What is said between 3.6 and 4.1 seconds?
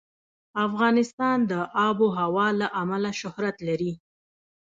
لري.